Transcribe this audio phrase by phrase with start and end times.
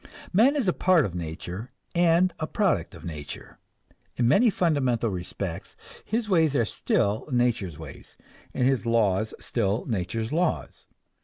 [0.33, 3.59] Man is a part of nature and a product of nature;
[4.15, 8.17] in many fundamental respects his ways are still nature's ways
[8.51, 10.87] and his laws still nature's laws.